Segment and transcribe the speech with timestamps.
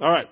[0.00, 0.28] All right.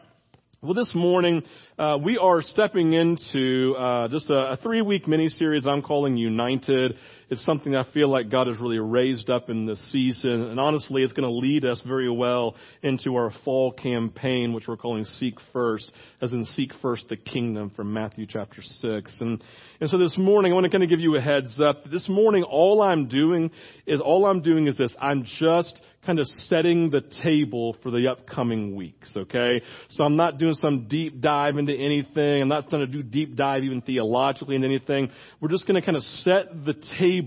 [0.63, 1.43] Well, this morning
[1.79, 6.95] uh, we are stepping into uh, just a, a three-week mini-series I'm calling United.
[7.31, 11.03] It's something I feel like God has really raised up in this season, and honestly,
[11.03, 15.35] it's going to lead us very well into our fall campaign, which we're calling Seek
[15.53, 19.15] First, as in Seek First the Kingdom from Matthew chapter six.
[19.21, 19.43] And
[19.81, 21.91] and so this morning, I want to kind of give you a heads up.
[21.91, 23.51] This morning, all I'm doing
[23.87, 24.95] is all I'm doing is this.
[25.01, 29.61] I'm just kind of setting the table for the upcoming weeks, okay?
[29.91, 32.41] So I'm not doing some deep dive into anything.
[32.41, 35.11] I'm not going to do deep dive even theologically into anything.
[35.41, 37.18] We're just going to kind of set the table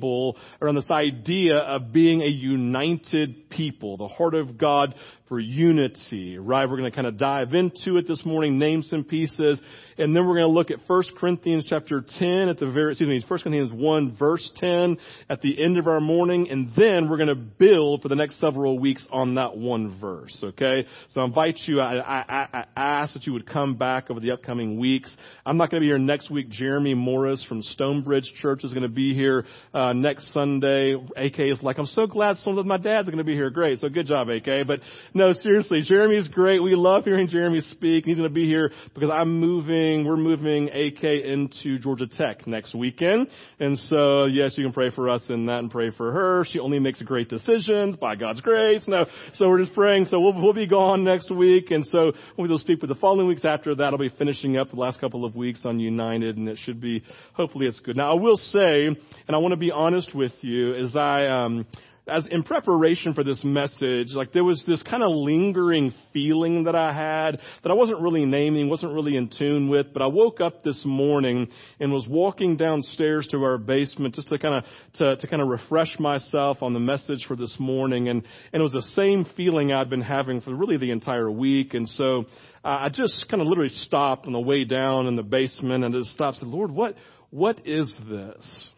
[0.61, 4.95] around this idea of being a united people, the heart of God
[5.27, 6.69] for unity, right?
[6.69, 9.59] We're going to kind of dive into it this morning, name some pieces,
[9.97, 13.07] and then we're going to look at 1 Corinthians chapter 10 at the very, excuse
[13.07, 14.97] me, 1 Corinthians 1 verse 10
[15.29, 18.39] at the end of our morning, and then we're going to build for the next
[18.39, 20.85] several weeks on that one verse, okay?
[21.09, 24.31] So I invite you, I, I, I ask that you would come back over the
[24.31, 25.13] upcoming weeks.
[25.45, 26.49] I'm not going to be here next week.
[26.49, 30.95] Jeremy Morris from Stonebridge Church is going to be here uh, next Sunday.
[31.15, 33.49] AK is like, I'm so glad some of my dad's going to be here.
[33.49, 33.79] Great.
[33.79, 34.67] So good job, AK.
[34.67, 34.79] But
[35.13, 36.61] no, seriously, Jeremy's great.
[36.61, 38.05] We love hearing Jeremy speak.
[38.05, 42.73] He's going to be here because I'm moving, we're moving AK into Georgia Tech next
[42.73, 43.27] weekend.
[43.59, 46.45] And so, yes, you can pray for us in that and pray for her.
[46.49, 48.85] She only makes great decisions by God's grace.
[48.87, 50.05] No, so we're just praying.
[50.05, 51.71] So we'll, we'll be gone next week.
[51.71, 53.83] And so we'll speak for the following weeks after that.
[53.83, 57.03] I'll be finishing up the last couple of weeks on United and it should be,
[57.33, 57.97] hopefully it's good.
[57.97, 58.97] Now I will say, and
[59.29, 61.65] I want to be honest with you, as I, um,
[62.07, 66.75] as in preparation for this message, like there was this kind of lingering feeling that
[66.75, 70.41] I had that I wasn't really naming, wasn't really in tune with, but I woke
[70.41, 71.49] up this morning
[71.79, 74.63] and was walking downstairs to our basement just to kind of,
[74.95, 78.09] to, to kind of refresh myself on the message for this morning.
[78.09, 81.73] And, and it was the same feeling I'd been having for really the entire week.
[81.75, 82.25] And so,
[82.63, 86.11] I just kind of literally stopped on the way down in the basement and just
[86.11, 86.95] stopped and said, Lord, what,
[87.31, 88.70] what is this?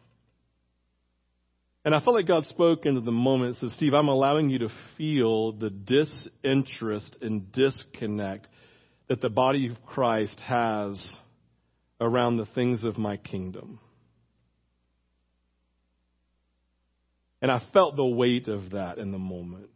[1.86, 4.60] And I felt like God spoke into the moment and said, Steve, I'm allowing you
[4.60, 8.48] to feel the disinterest and disconnect
[9.10, 11.16] that the body of Christ has
[12.00, 13.80] around the things of my kingdom.
[17.42, 19.70] And I felt the weight of that in the moment.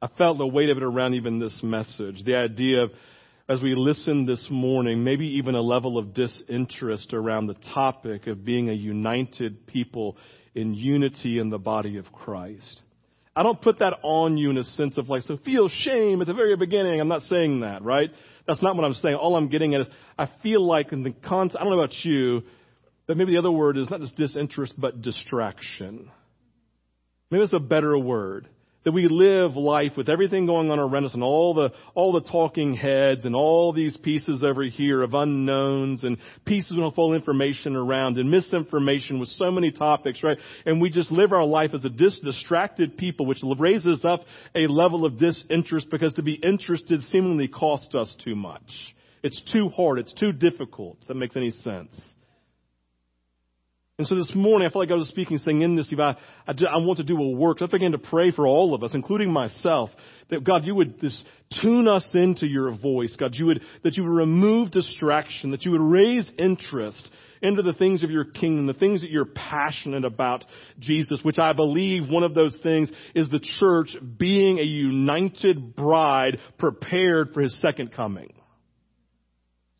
[0.00, 2.22] I felt the weight of it around even this message.
[2.24, 2.90] The idea of,
[3.48, 8.44] as we listen this morning, maybe even a level of disinterest around the topic of
[8.44, 10.16] being a united people
[10.54, 12.80] in unity in the body of Christ.
[13.36, 16.26] I don't put that on you in a sense of like, so feel shame at
[16.26, 17.00] the very beginning.
[17.00, 18.10] I'm not saying that, right?
[18.46, 19.16] That's not what I'm saying.
[19.16, 22.04] All I'm getting at is I feel like in the context, I don't know about
[22.04, 22.42] you,
[23.06, 26.10] but maybe the other word is not just disinterest, but distraction.
[27.30, 28.48] Maybe it's a better word
[28.84, 32.20] that we live life with everything going on around us and all the, all the
[32.20, 37.76] talking heads and all these pieces over here of unknowns and pieces of full information
[37.76, 40.38] around and misinformation with so many topics, right?
[40.66, 44.20] And we just live our life as a dis- distracted people, which raises up
[44.54, 48.94] a level of disinterest because to be interested seemingly costs us too much.
[49.22, 49.98] It's too hard.
[49.98, 50.98] It's too difficult.
[51.00, 51.90] If that makes any sense.
[53.96, 56.16] And so this morning, I felt like I was speaking, saying in this, I,
[56.48, 57.60] I, I want to do a work.
[57.60, 59.88] So I began to pray for all of us, including myself,
[60.30, 61.24] that God, you would just
[61.62, 63.14] tune us into your voice.
[63.16, 67.08] God, you would, that you would remove distraction, that you would raise interest
[67.40, 70.44] into the things of your kingdom, the things that you're passionate about,
[70.80, 76.40] Jesus, which I believe one of those things is the church being a united bride
[76.58, 78.32] prepared for his second coming.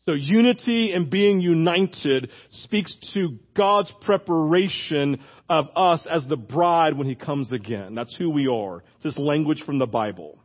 [0.05, 7.07] So unity and being united speaks to God's preparation of us as the bride when
[7.07, 7.95] He comes again.
[7.95, 8.83] That's who we are.
[8.95, 10.37] It's this language from the Bible.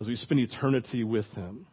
[0.00, 1.66] As we spend eternity with Him.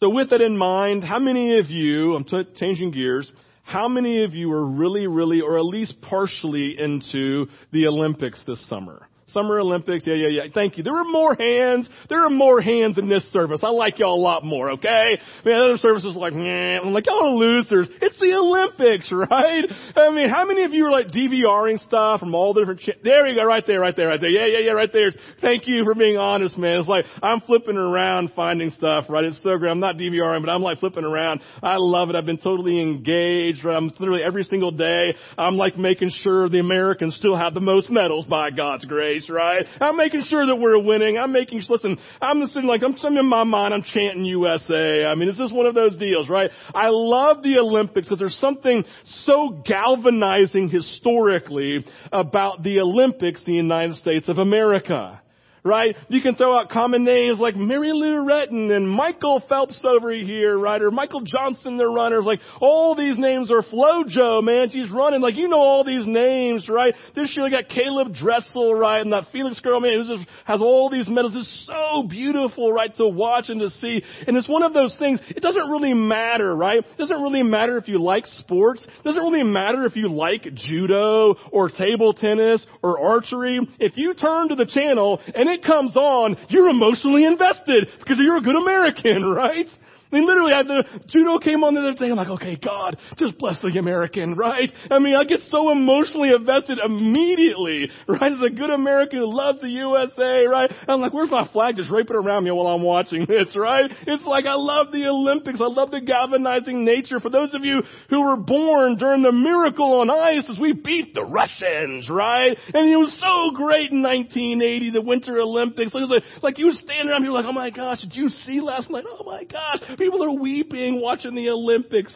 [0.00, 3.32] So with that in mind, how many of you, I'm t- changing gears,
[3.64, 8.66] how many of you are really, really, or at least partially into the Olympics this
[8.68, 9.08] summer?
[9.32, 10.04] Summer Olympics.
[10.06, 10.50] Yeah, yeah, yeah.
[10.52, 10.82] Thank you.
[10.82, 11.88] There are more hands.
[12.08, 13.60] There are more hands in this service.
[13.62, 15.18] I like y'all a lot more, okay?
[15.44, 16.80] Man, other services like, nah.
[16.80, 17.88] I'm like, y'all losers.
[18.00, 19.64] It's the Olympics, right?
[19.96, 22.92] I mean, how many of you are like DVRing stuff from all the different cha-
[23.02, 24.30] There you go, right there, right there, right there.
[24.30, 25.12] Yeah, yeah, yeah, right there.
[25.40, 26.80] Thank you for being honest, man.
[26.80, 29.24] It's like, I'm flipping around finding stuff, right?
[29.24, 29.70] It's so great.
[29.70, 31.40] I'm not DVRing, but I'm like flipping around.
[31.62, 32.16] I love it.
[32.16, 33.76] I've been totally engaged, right?
[33.76, 37.90] I'm literally every single day, I'm like making sure the Americans still have the most
[37.90, 39.64] medals by God's grace right?
[39.80, 41.18] I'm making sure that we're winning.
[41.18, 45.04] I'm making, listen, I'm just sitting like, I'm sitting in my mind, I'm chanting USA.
[45.04, 46.50] I mean, is this one of those deals, right?
[46.74, 53.96] I love the Olympics because there's something so galvanizing historically about the Olympics the United
[53.96, 55.20] States of America.
[55.64, 55.96] Right?
[56.08, 60.56] You can throw out common names like Mary Lou Retton and Michael Phelps over here,
[60.56, 60.80] right?
[60.80, 62.24] Or Michael Johnson, the runners.
[62.24, 64.70] Like all these names are FloJo, man.
[64.70, 65.20] She's running.
[65.20, 66.94] Like you know all these names, right?
[67.14, 69.00] This year we got Caeleb Dressel, right?
[69.00, 71.34] And that Felix girl, man, who just has all these medals.
[71.34, 72.94] It's so beautiful, right?
[72.96, 74.02] To watch and to see.
[74.26, 76.78] And it's one of those things, it doesn't really matter, right?
[76.78, 78.84] It doesn't really matter if you like sports.
[78.84, 83.60] It doesn't really matter if you like judo or table tennis or archery.
[83.78, 88.36] If you turn to the channel and it comes on, you're emotionally invested because you're
[88.36, 89.68] a good American, right?
[90.10, 92.08] I mean, literally, I, the judo came on the other day.
[92.08, 94.72] I'm like, okay, God, just bless the American, right?
[94.90, 98.32] I mean, I get so emotionally invested immediately, right?
[98.32, 100.72] As a good American who loves the USA, right?
[100.88, 101.76] I'm like, where's my flag?
[101.76, 103.90] Just drape it around me while I'm watching this, right?
[104.06, 105.60] It's like I love the Olympics.
[105.60, 107.20] I love the galvanizing nature.
[107.20, 111.12] For those of you who were born during the miracle on ice as we beat
[111.12, 112.56] the Russians, right?
[112.72, 115.92] And it was so great in 1980, the Winter Olympics.
[115.92, 118.62] Was like, like you were standing around here like, oh my gosh, did you see
[118.62, 119.04] last night?
[119.06, 122.14] Oh my gosh People are weeping watching the Olympics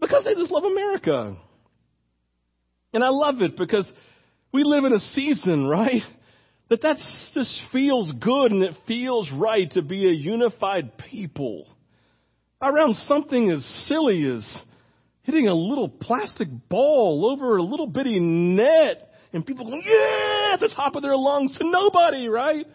[0.00, 1.36] because they just love America.
[2.92, 3.90] And I love it because
[4.52, 6.02] we live in a season, right?
[6.70, 6.96] That that
[7.34, 11.66] just feels good and it feels right to be a unified people
[12.60, 14.46] around something as silly as
[15.22, 20.60] hitting a little plastic ball over a little bitty net and people going, yeah, at
[20.60, 22.66] the top of their lungs to nobody, right?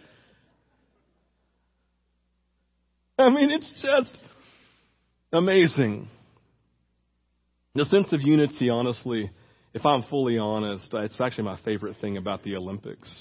[3.17, 4.21] I mean, it's just
[5.31, 6.07] amazing.
[7.75, 9.29] The sense of unity, honestly,
[9.73, 13.11] if I'm fully honest, it's actually my favorite thing about the Olympics.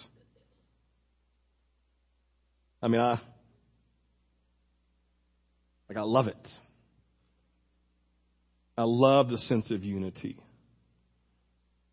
[2.83, 3.21] I mean, I
[5.89, 6.49] like I love it.
[8.77, 10.37] I love the sense of unity.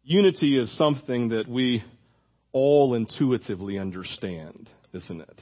[0.03, 1.83] Unity is something that we
[2.51, 5.41] all intuitively understand, isn't it?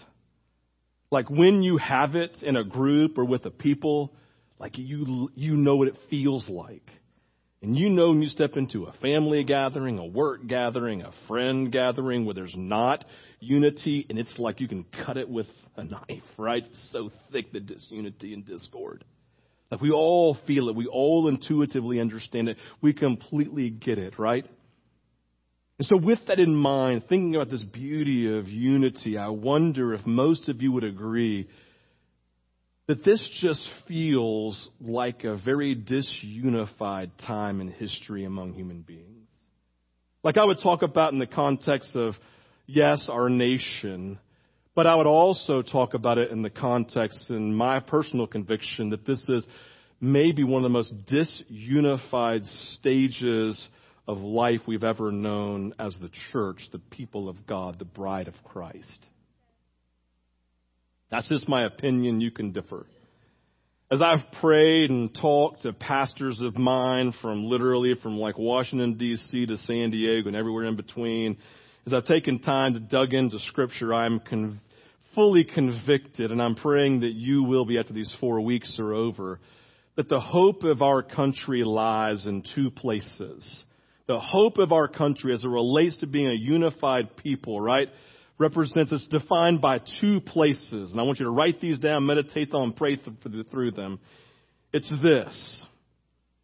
[1.11, 4.13] Like when you have it in a group or with a people,
[4.59, 6.89] like you, you know what it feels like.
[7.61, 11.71] And you know when you step into a family gathering, a work gathering, a friend
[11.71, 13.03] gathering where there's not
[13.39, 16.63] unity and it's like you can cut it with a knife, right?
[16.63, 19.05] It's so thick the disunity and discord.
[19.71, 20.75] Like we all feel it.
[20.75, 22.57] We all intuitively understand it.
[22.81, 24.45] We completely get it, right?
[25.79, 30.05] And so, with that in mind, thinking about this beauty of unity, I wonder if
[30.05, 31.47] most of you would agree
[32.87, 39.27] that this just feels like a very disunified time in history among human beings.
[40.23, 42.15] Like I would talk about in the context of,
[42.65, 44.19] yes, our nation,
[44.73, 49.05] but I would also talk about it in the context, in my personal conviction, that
[49.05, 49.45] this is
[49.99, 52.45] maybe one of the most disunified
[52.75, 53.67] stages
[54.07, 58.35] of life we've ever known as the church, the people of God, the bride of
[58.43, 59.05] Christ.
[61.11, 62.21] That's just my opinion.
[62.21, 62.85] You can differ.
[63.89, 69.45] As I've prayed and talked to pastors of mine from literally from like Washington D.C.
[69.45, 71.37] to San Diego and everywhere in between,
[71.85, 74.59] as I've taken time to dug into scripture, I'm con-
[75.15, 79.39] fully convicted and I'm praying that you will be after these four weeks are over,
[79.95, 83.63] that the hope of our country lies in two places
[84.07, 87.89] the hope of our country as it relates to being a unified people, right?
[88.39, 90.91] Represents, it's defined by two places.
[90.91, 92.97] And I want you to write these down, meditate on, pray
[93.51, 93.99] through them.
[94.73, 95.65] It's this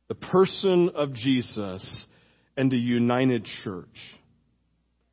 [0.10, 2.06] the person of Jesus
[2.58, 3.88] and the united church.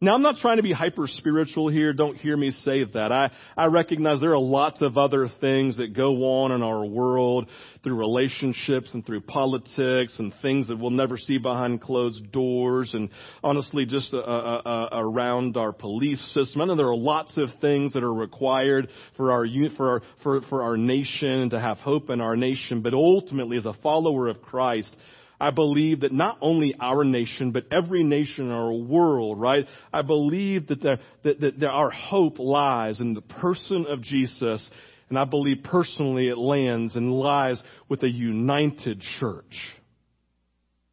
[0.03, 1.93] Now, I'm not trying to be hyper spiritual here.
[1.93, 3.13] Don't hear me say that.
[3.13, 7.51] I, I recognize there are lots of other things that go on in our world
[7.85, 13.11] through relationships and through politics and things that we'll never see behind closed doors and
[13.45, 16.63] honestly just uh, uh, uh, around our police system.
[16.63, 18.89] I know there are lots of things that are required
[19.19, 19.45] for our,
[19.77, 22.81] for our, for, for our nation to have hope in our nation.
[22.81, 24.97] But ultimately, as a follower of Christ,
[25.41, 29.67] I believe that not only our nation, but every nation in our world, right?
[29.93, 34.69] I believe that, there, that, that, our hope lies in the person of Jesus.
[35.09, 39.57] And I believe personally it lands and lies with a united church.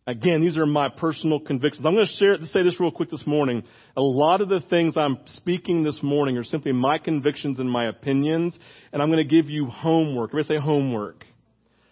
[0.08, 1.86] Again, these are my personal convictions.
[1.86, 3.64] I'm going to share, say this real quick this morning.
[3.98, 7.90] A lot of the things I'm speaking this morning are simply my convictions and my
[7.90, 8.58] opinions,
[8.94, 10.30] and I'm going to give you homework.
[10.30, 11.26] Everybody say homework.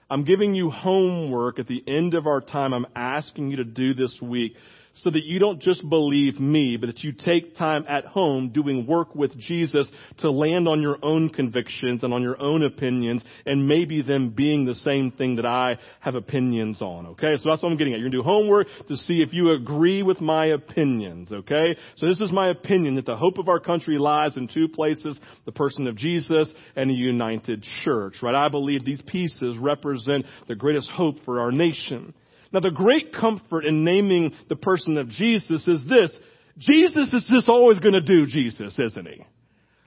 [0.10, 2.74] I'm giving you homework at the end of our time.
[2.74, 4.56] I'm asking you to do this week
[5.04, 8.88] so that you don't just believe me, but that you take time at home doing
[8.88, 13.68] work with Jesus to land on your own convictions and on your own opinions and
[13.68, 17.08] maybe them being the same thing that I have opinions on.
[17.08, 17.36] Okay?
[17.38, 18.00] So that's what I'm getting at.
[18.00, 21.32] You're going to do homework to see if you agree with my opinions.
[21.32, 21.76] Okay?
[21.98, 25.20] So this is my opinion that the hope of our country lies in two places,
[25.46, 28.16] the person of Jesus and a united church.
[28.22, 28.36] Right?
[28.36, 32.14] I believe these pieces represent the greatest hope for our nation.
[32.56, 36.16] Now the great comfort in naming the person of Jesus is this.
[36.58, 39.26] Jesus is just always going to do Jesus, isn't he?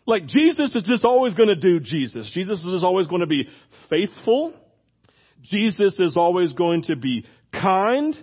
[0.07, 2.31] Like Jesus is just always going to do Jesus.
[2.35, 3.49] Jesus is always going to be
[3.89, 4.53] faithful.
[5.43, 8.15] Jesus is always going to be kind.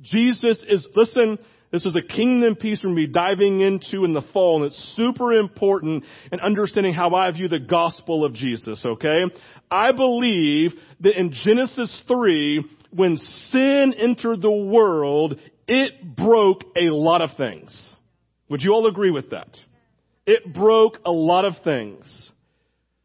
[0.00, 1.38] Jesus is, listen,
[1.70, 4.72] this is a kingdom piece we're going to be diving into in the fall, and
[4.72, 9.24] it's super important in understanding how I view the gospel of Jesus, okay?
[9.70, 13.16] I believe that in Genesis 3, when
[13.50, 17.94] sin entered the world, it broke a lot of things.
[18.48, 19.56] Would you all agree with that?
[20.26, 22.30] It broke a lot of things.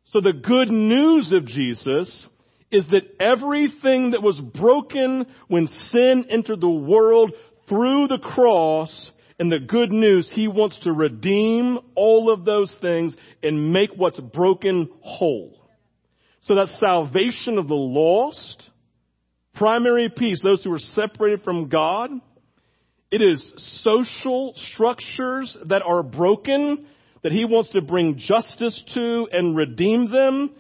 [0.08, 2.28] So the good news of Jesus
[2.72, 7.32] is that everything that was broken when sin entered the world
[7.68, 13.16] through the cross and the good news, He wants to redeem all of those things
[13.44, 15.62] and make what's broken whole.
[16.44, 18.70] So that salvation of the lost,
[19.56, 22.12] primary peace, those who are separated from God,
[23.12, 26.88] it is social structures that are broken
[27.24, 30.52] that he wants to bring justice to and redeem them.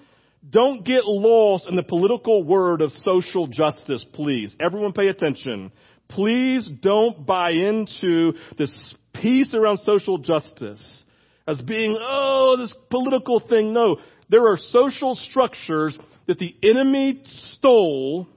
[0.49, 4.55] Don't get lost in the political word of social justice, please.
[4.59, 5.71] Everyone pay attention.
[6.07, 11.03] Please don't buy into this peace around social justice
[11.47, 13.73] as being, oh, this political thing.
[13.73, 13.97] No,
[14.29, 15.97] there are social structures
[16.27, 17.21] that the enemy
[17.53, 18.27] stole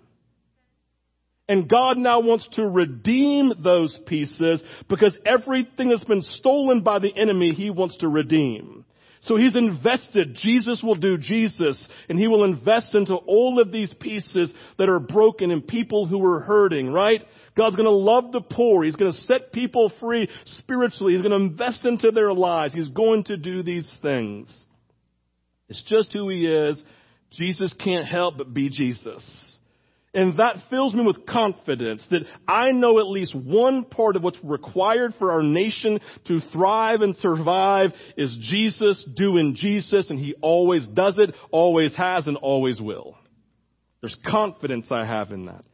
[1.48, 7.12] and God now wants to redeem those pieces because everything that's been stolen by the
[7.16, 8.84] enemy, He wants to redeem.
[9.22, 10.36] So He's invested.
[10.36, 15.00] Jesus will do Jesus and He will invest into all of these pieces that are
[15.00, 17.22] broken and people who are hurting, right?
[17.56, 18.84] God's to love the poor.
[18.84, 21.14] He's to set people free spiritually.
[21.14, 22.74] He's to invest into their lives.
[22.74, 24.48] He's going to do these things.
[25.68, 26.82] It's just who He is.
[27.32, 29.22] Jesus can't help but be Jesus.
[30.14, 34.38] And that fills me with confidence that I know at least one part of what's
[34.42, 40.86] required for our nation to thrive and survive is Jesus doing Jesus, and He always
[40.86, 43.18] does it, always has, and always will.
[44.00, 45.64] There's confidence I have in that.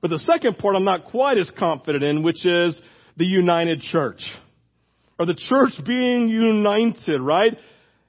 [0.00, 2.78] But the second part I'm not quite as confident in, which is
[3.16, 4.20] the united church.
[5.18, 7.56] Or the church being united, right?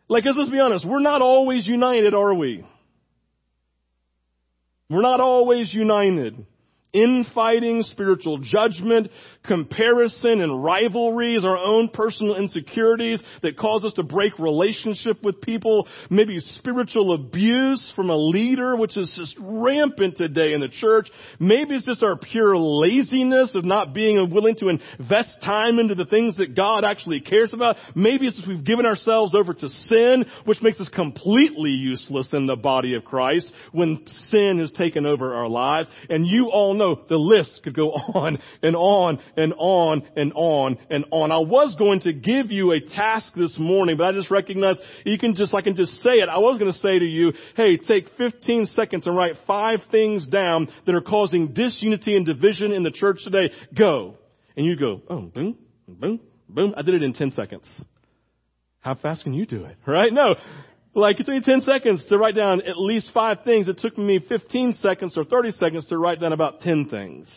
[0.07, 2.65] Like, let's be honest, we're not always united, are we?
[4.89, 6.45] We're not always united.
[6.91, 9.09] Infighting, spiritual judgment,
[9.45, 15.87] comparison and rivalries, our own personal insecurities that cause us to break relationship with people,
[16.09, 21.09] maybe spiritual abuse from a leader, which is just rampant today in the church.
[21.39, 26.05] Maybe it's just our pure laziness of not being willing to invest time into the
[26.05, 27.75] things that God actually cares about.
[27.95, 32.47] Maybe it's just we've given ourselves over to sin, which makes us completely useless in
[32.47, 35.87] the body of Christ when sin has taken over our lives.
[36.09, 40.77] And you all know the list could go on and on and on and on
[40.89, 41.31] and on.
[41.31, 45.17] I was going to give you a task this morning, but I just recognized you
[45.19, 46.29] can just, I can just say it.
[46.29, 50.25] I was going to say to you, hey, take 15 seconds and write five things
[50.25, 53.51] down that are causing disunity and division in the church today.
[53.77, 54.15] Go.
[54.57, 55.57] And you go, oh, boom,
[55.87, 56.19] boom,
[56.49, 56.73] boom.
[56.75, 57.65] I did it in 10 seconds.
[58.81, 59.75] How fast can you do it?
[59.85, 60.13] Right?
[60.13, 60.35] No.
[60.93, 63.67] Like it took me 10 seconds to write down at least five things.
[63.67, 67.29] It took me 15 seconds or 30 seconds to write down about 10 things.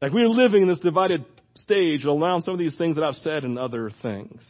[0.00, 3.44] Like we're living in this divided stage around some of these things that I've said
[3.44, 4.42] and other things.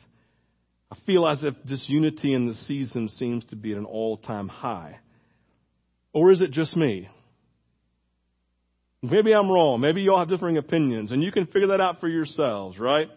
[0.91, 4.49] I feel as if disunity in the season seems to be at an all time
[4.49, 4.99] high.
[6.13, 7.09] Or is it just me?
[9.03, 9.81] Maybe I'm wrong.
[9.81, 13.09] Maybe you all have differing opinions, and you can figure that out for yourselves, right?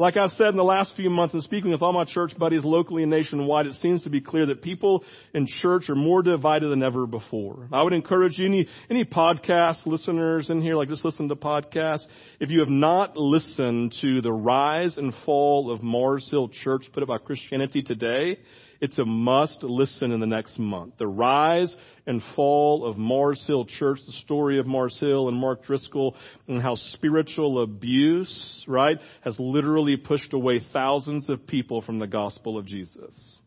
[0.00, 2.64] Like I've said in the last few months and speaking with all my church buddies
[2.64, 5.04] locally and nationwide, it seems to be clear that people
[5.34, 7.68] in church are more divided than ever before.
[7.70, 12.06] I would encourage any, any podcast listeners in here, like just listen to podcasts.
[12.40, 17.02] If you have not listened to the rise and fall of Mars Hill Church put
[17.02, 18.38] up by Christianity Today,
[18.80, 20.94] it's a must listen in the next month.
[20.98, 21.74] The rise
[22.06, 26.16] and fall of Mars Hill Church, the story of Mars Hill and Mark Driscoll,
[26.48, 32.56] and how spiritual abuse, right, has literally pushed away thousands of people from the gospel
[32.56, 33.12] of Jesus.
[33.14, 33.38] It's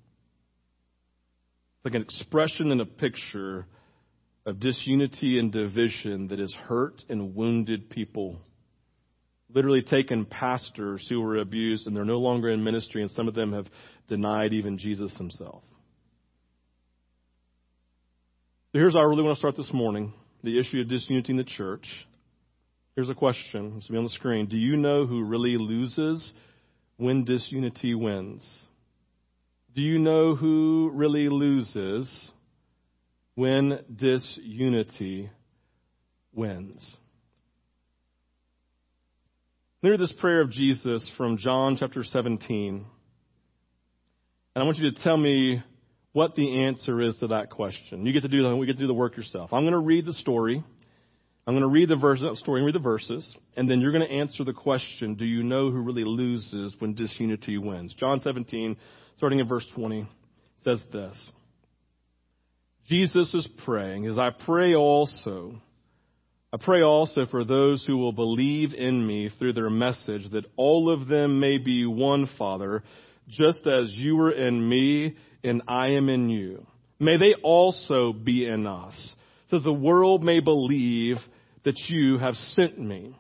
[1.85, 3.65] like an expression and a picture
[4.45, 8.39] of disunity and division that has hurt and wounded people
[9.53, 13.35] literally taken pastors who were abused and they're no longer in ministry, and some of
[13.35, 13.67] them have
[14.13, 15.63] denied even Jesus himself.
[18.71, 21.37] So here's how I really want to start this morning the issue of disunity in
[21.37, 21.87] the church.
[22.95, 23.73] Here's a question.
[23.77, 24.45] It's be on the screen.
[24.45, 26.31] Do you know who really loses
[26.97, 28.47] when disunity wins?
[29.73, 32.31] Do you know who really loses
[33.33, 35.31] when disunity
[36.35, 36.97] wins?
[39.81, 42.85] Hear this prayer of Jesus from John chapter 17.
[44.55, 45.63] And I want you to tell me
[46.11, 48.05] what the answer is to that question.
[48.05, 49.51] You get to do the, we get to do the work yourself.
[49.51, 50.63] I'm going to read the story.
[51.45, 53.91] I'm going to read the verse, not story, and read the verses, and then you're
[53.91, 57.93] going to answer the question, do you know who really loses when disunity wins?
[57.95, 58.77] John 17,
[59.17, 60.07] starting in verse 20,
[60.63, 61.31] says this.
[62.87, 65.61] Jesus is praying, as I pray also,
[66.53, 70.93] I pray also for those who will believe in me through their message, that all
[70.93, 72.83] of them may be one, Father,
[73.27, 76.65] just as you are in me and I am in you.
[76.99, 79.13] May they also be in us,
[79.49, 81.17] so the world may believe
[81.65, 83.15] that you have sent me.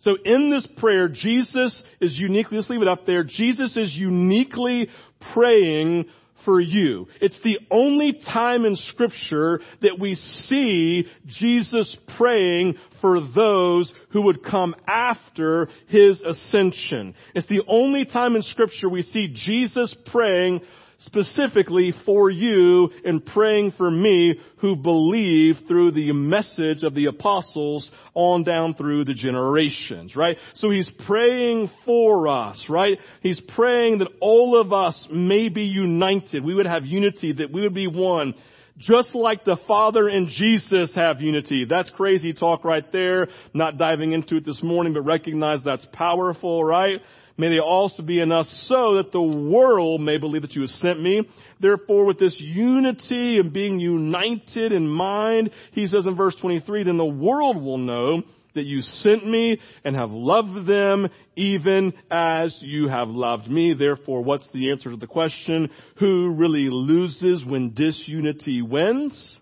[0.00, 4.88] So in this prayer, Jesus is uniquely, let's leave it up there, Jesus is uniquely
[5.32, 6.06] praying
[6.44, 7.08] for you.
[7.20, 14.44] It's the only time in scripture that we see Jesus praying for those who would
[14.44, 17.14] come after his ascension.
[17.34, 20.60] It's the only time in scripture we see Jesus praying
[21.06, 27.90] specifically for you and praying for me who believe through the message of the apostles
[28.14, 30.36] on down through the generations, right?
[30.54, 32.98] So he's praying for us, right?
[33.22, 36.44] He's praying that all of us may be united.
[36.44, 38.34] We would have unity, that we would be one.
[38.78, 41.66] Just like the Father and Jesus have unity.
[41.68, 43.28] That's crazy talk right there.
[43.52, 47.00] Not diving into it this morning, but recognize that's powerful, right?
[47.36, 50.70] May they also be in us so that the world may believe that you have
[50.70, 51.22] sent me.
[51.60, 56.98] Therefore, with this unity and being united in mind, he says in verse 23, then
[56.98, 58.22] the world will know
[58.54, 63.74] that you sent me and have loved them even as you have loved me.
[63.74, 65.70] Therefore, what's the answer to the question?
[65.98, 69.38] Who really loses when disunity wins?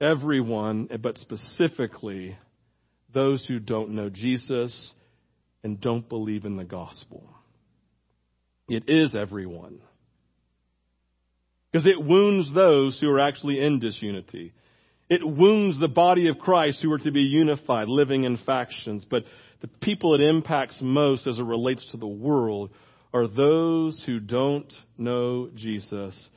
[0.00, 2.36] Everyone, but specifically
[3.12, 4.92] those who don't know Jesus
[5.62, 7.28] and don't believe in the gospel.
[8.68, 9.80] It is everyone.
[11.70, 14.52] Because it wounds those who are actually in disunity.
[15.08, 19.04] It wounds the body of Christ who are to be unified, living in factions.
[19.08, 19.24] But
[19.60, 22.70] the people it impacts most as it relates to the world
[23.12, 26.28] are those who don't know Jesus.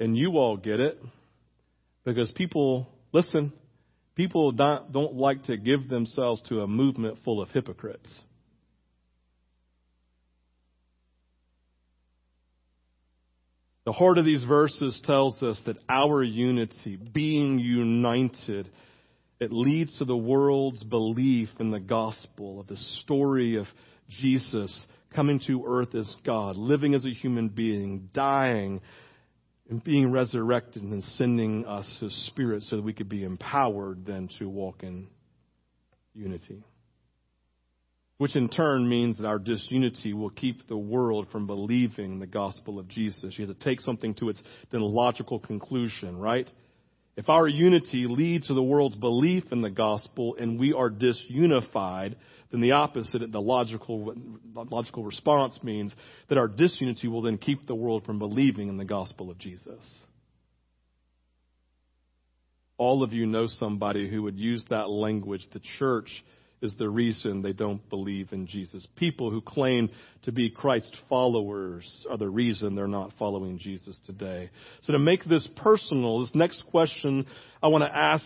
[0.00, 1.00] And you all get it
[2.04, 3.52] because people, listen,
[4.14, 8.20] people don't, don't like to give themselves to a movement full of hypocrites.
[13.88, 18.68] The heart of these verses tells us that our unity, being united,
[19.40, 23.64] it leads to the world's belief in the gospel of the story of
[24.10, 28.82] Jesus coming to earth as God, living as a human being, dying,
[29.70, 34.28] and being resurrected and sending us His Spirit so that we could be empowered then
[34.38, 35.08] to walk in
[36.14, 36.62] unity
[38.18, 42.78] which in turn means that our disunity will keep the world from believing the gospel
[42.78, 43.38] of Jesus.
[43.38, 46.48] You have to take something to its then logical conclusion, right?
[47.16, 52.16] If our unity leads to the world's belief in the gospel and we are disunified,
[52.50, 54.14] then the opposite, the logical,
[54.54, 55.94] logical response means
[56.28, 59.84] that our disunity will then keep the world from believing in the gospel of Jesus.
[62.78, 65.46] All of you know somebody who would use that language.
[65.52, 66.24] The church
[66.60, 68.86] is the reason they don't believe in Jesus.
[68.96, 69.90] People who claim
[70.22, 74.50] to be Christ followers are the reason they're not following Jesus today.
[74.82, 77.26] So to make this personal, this next question
[77.62, 78.24] I want to ask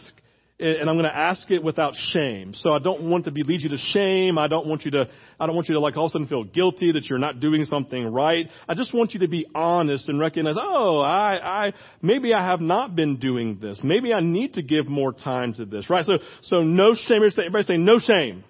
[0.63, 2.55] and I'm going to ask it without shame.
[2.55, 4.39] So I don't want to be, lead you to shame.
[4.39, 6.29] I don't want you to, I don't want you to like all of a sudden
[6.29, 8.47] feel guilty that you're not doing something right.
[8.69, 12.61] I just want you to be honest and recognize, oh, I, I, maybe I have
[12.61, 13.81] not been doing this.
[13.83, 16.05] Maybe I need to give more time to this, right?
[16.05, 17.23] So, so no shame.
[17.23, 18.45] Everybody say no shame.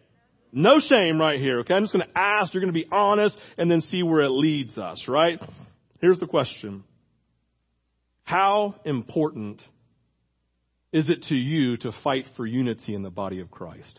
[0.52, 1.72] No shame right here, okay?
[1.72, 4.28] I'm just going to ask, you're going to be honest, and then see where it
[4.28, 5.40] leads us, right?
[6.02, 6.84] Here's the question.
[8.24, 9.62] How important
[10.92, 13.98] is it to you to fight for unity in the body of Christ?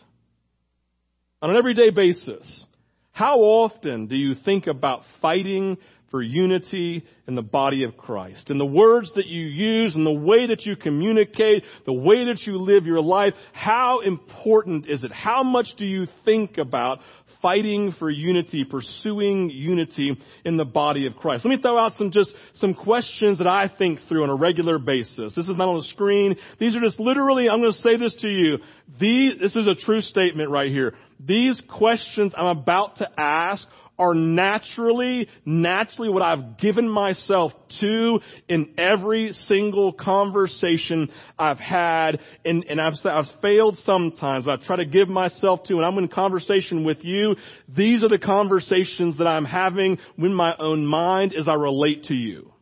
[1.42, 2.66] On an everyday basis,
[3.12, 5.78] how often do you think about fighting
[6.14, 8.52] for unity in the body of Christ.
[8.52, 12.42] And the words that you use and the way that you communicate, the way that
[12.44, 15.12] you live your life, how important is it?
[15.12, 17.00] How much do you think about
[17.42, 21.44] fighting for unity, pursuing unity in the body of Christ.
[21.44, 24.80] Let me throw out some just some questions that I think through on a regular
[24.80, 25.36] basis.
[25.36, 26.38] This is not on the screen.
[26.58, 28.60] These are just literally, I'm going to say this to you.
[28.98, 30.96] These, this is a true statement right here.
[31.20, 37.52] These questions I'm about to ask are naturally, naturally what I've given myself
[37.82, 42.20] to in every single conversation I've had.
[42.44, 45.98] And, and I've, I've failed sometimes, but I try to give myself to, and I'm
[45.98, 47.36] in conversation with you.
[47.68, 52.16] These are the conversations that I'm having in my own mind as I relate to
[52.16, 52.53] you.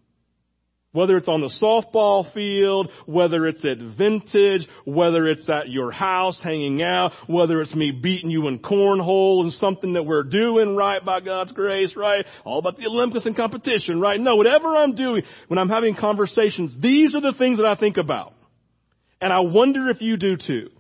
[0.94, 6.38] Whether it's on the softball field, whether it's at vintage, whether it's at your house
[6.44, 11.04] hanging out, whether it's me beating you in cornhole and something that we're doing right
[11.04, 12.26] by God's grace, right?
[12.44, 14.20] All about the Olympics and competition, right?
[14.20, 17.96] No, whatever I'm doing, when I'm having conversations, these are the things that I think
[17.96, 18.34] about.
[19.22, 20.72] And I wonder if you do too.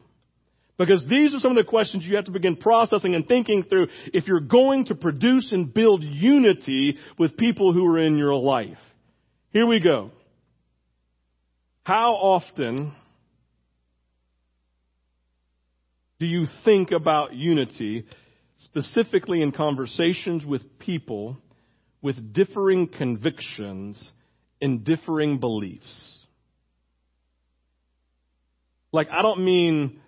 [0.78, 3.88] Because these are some of the questions you have to begin processing and thinking through
[4.08, 8.80] if you're going to produce and build unity with people who are in your life.
[9.51, 10.11] Here we go.
[11.83, 12.93] How often
[16.19, 18.05] do you think about unity,
[18.59, 21.37] specifically in conversations with people
[22.01, 24.11] with differing convictions
[24.61, 26.25] and differing beliefs?
[28.93, 29.99] Like, I don't mean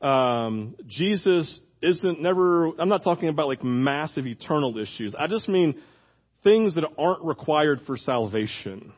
[0.00, 5.16] um, Jesus isn't never, I'm not talking about like massive eternal issues.
[5.18, 5.80] I just mean
[6.44, 8.92] things that aren't required for salvation.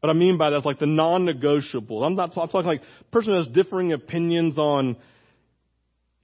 [0.00, 2.02] What I mean by that is like the non-negotiable.
[2.02, 2.82] I'm not I'm talking like
[3.12, 4.96] person has differing opinions on.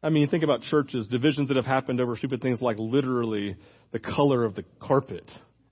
[0.02, 3.56] I mean, think about churches, divisions that have happened over stupid things like literally
[3.92, 5.28] the color of the carpet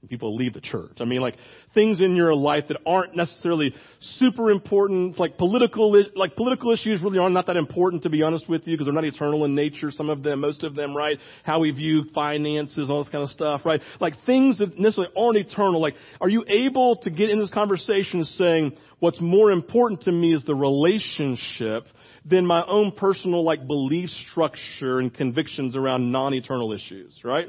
[0.08, 0.98] people leave the church.
[1.00, 1.36] I mean, like
[1.74, 7.18] things in your life that aren't necessarily super important, like political, like political issues really
[7.18, 9.90] are not that important to be honest with you because they're not eternal in nature.
[9.90, 11.18] Some of them, most of them, right?
[11.42, 13.80] How we view finances, all this kind of stuff, right?
[14.00, 15.80] Like things that necessarily aren't eternal.
[15.80, 20.34] Like, are you able to get in this conversation saying what's more important to me
[20.34, 21.86] is the relationship
[22.24, 27.46] than my own personal like belief structure and convictions around non-eternal issues, right?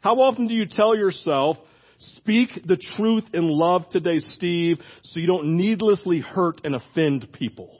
[0.00, 1.58] How often do you tell yourself
[2.16, 7.76] Speak the truth in love today, Steve, so you don't needlessly hurt and offend people.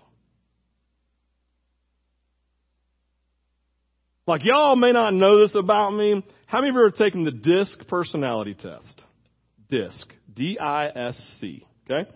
[4.27, 6.23] Like y'all may not know this about me.
[6.47, 9.03] How many of you ever taken the DISC personality test?
[9.71, 10.07] DISC.
[10.35, 11.67] D-I-S-C.
[11.91, 12.11] Okay?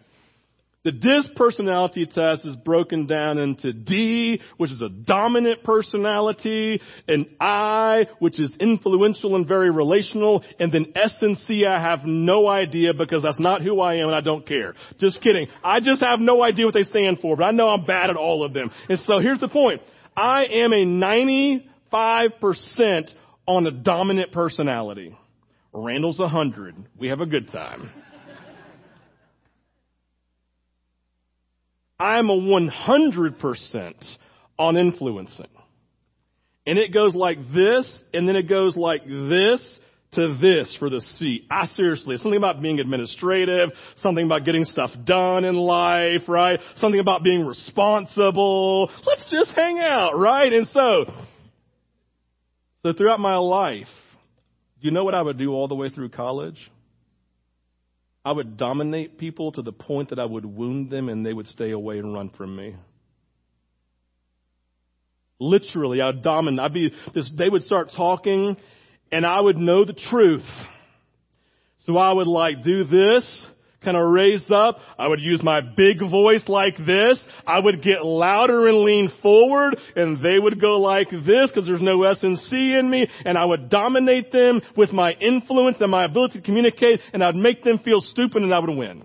[0.84, 7.24] The DISC personality test is broken down into D, which is a dominant personality, and
[7.40, 12.46] I, which is influential and very relational, and then S and C I have no
[12.46, 14.74] idea because that's not who I am and I don't care.
[15.00, 15.46] Just kidding.
[15.64, 18.16] I just have no idea what they stand for, but I know I'm bad at
[18.16, 18.70] all of them.
[18.90, 19.80] And so here's the point.
[20.14, 21.62] I am a 95%
[23.46, 25.16] on a dominant personality.
[25.72, 26.76] Randall's a 100.
[26.98, 27.90] We have a good time.
[31.98, 34.16] I'm a 100%
[34.58, 35.46] on influencing.
[36.66, 39.78] And it goes like this, and then it goes like this
[40.14, 41.46] to this for the C.
[41.50, 46.58] I seriously, something about being administrative, something about getting stuff done in life, right?
[46.76, 48.90] Something about being responsible.
[49.04, 50.52] Let's just hang out, right?
[50.52, 51.04] And so,
[52.82, 53.88] so throughout my life,
[54.80, 56.58] you know what I would do all the way through college?
[58.24, 61.46] I would dominate people to the point that I would wound them and they would
[61.46, 62.74] stay away and run from me.
[65.38, 66.60] Literally, I'd dominate.
[66.60, 68.56] I'd be this, they would start talking
[69.12, 70.46] and I would know the truth.
[71.80, 73.46] So I would like do this
[73.84, 74.78] kind of raised up.
[74.98, 77.22] I would use my big voice like this.
[77.46, 81.82] I would get louder and lean forward and they would go like this because there's
[81.82, 85.90] no S and C in me and I would dominate them with my influence and
[85.90, 89.04] my ability to communicate and I'd make them feel stupid and I would win.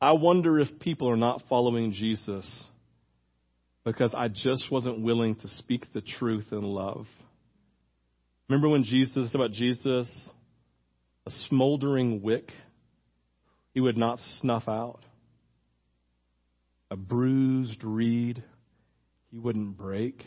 [0.00, 2.48] I wonder if people are not following Jesus
[3.84, 7.06] because I just wasn't willing to speak the truth in love.
[8.48, 10.08] Remember when Jesus, about Jesus,
[11.26, 12.50] a smoldering wick
[13.74, 15.00] he would not snuff out,
[16.90, 18.42] a bruised reed
[19.30, 20.22] he wouldn't break.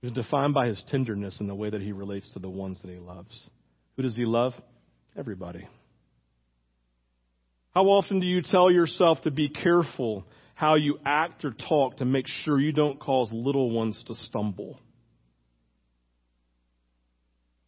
[0.00, 2.78] He was defined by his tenderness in the way that he relates to the ones
[2.82, 3.34] that he loves.
[3.96, 4.54] Who does he love?
[5.16, 5.68] Everybody.
[7.74, 10.24] How often do you tell yourself to be careful
[10.56, 14.80] how you act or talk to make sure you don't cause little ones to stumble.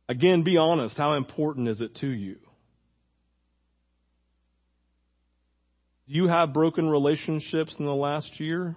[0.09, 0.97] Again, be honest.
[0.97, 2.37] How important is it to you?
[6.09, 8.77] Do you have broken relationships in the last year?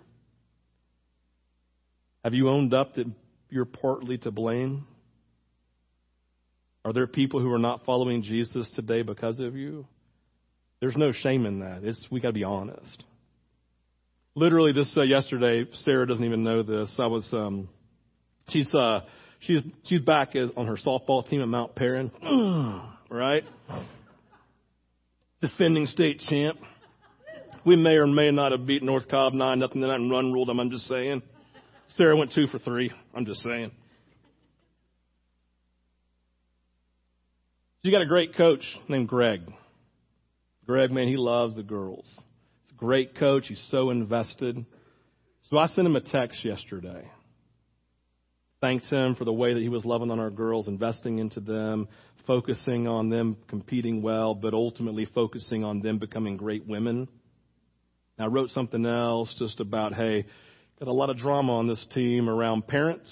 [2.25, 3.05] Have you owned up that
[3.49, 4.85] you're partly to blame?
[6.83, 9.87] Are there people who are not following Jesus today because of you?
[10.81, 11.83] There's no shame in that.
[11.83, 13.03] It's, we got to be honest.
[14.35, 16.93] Literally, this uh, yesterday, Sarah doesn't even know this.
[16.97, 17.69] I was, um,
[18.49, 19.01] she's, uh,
[19.41, 22.11] she's, she's back as, on her softball team at Mount Paran,
[23.09, 23.43] right?
[25.41, 26.57] Defending state champ.
[27.65, 29.81] We may or may not have beat North Cobb nine nothing.
[29.81, 30.59] Then run ruled them.
[30.59, 31.21] I'm just saying.
[31.89, 32.91] Sarah went two for three.
[33.13, 33.71] I'm just saying.
[37.83, 39.41] She got a great coach named Greg.
[40.65, 42.05] Greg, man, he loves the girls.
[42.63, 43.45] He's a great coach.
[43.47, 44.63] He's so invested.
[45.49, 47.07] So I sent him a text yesterday.
[48.61, 51.87] Thanked him for the way that he was loving on our girls, investing into them,
[52.27, 57.07] focusing on them competing well, but ultimately focusing on them becoming great women.
[58.19, 60.25] I wrote something else just about, hey,
[60.79, 63.11] got a lot of drama on this team around parents.